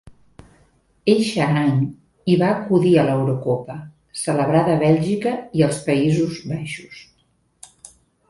[1.11, 1.75] Eixe any,
[2.31, 3.75] hi va acudir a l'Eurocopa,
[4.23, 7.05] celebrada a Bèlgica i els Països Baixos.